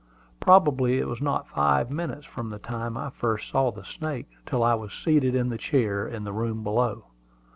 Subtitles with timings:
[0.39, 4.63] Probably it was not five minutes from the time I first saw the snake till
[4.63, 7.05] I was seated in the chair in the room below.